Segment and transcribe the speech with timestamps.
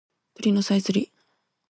[0.33, 1.11] 鳥のさえずり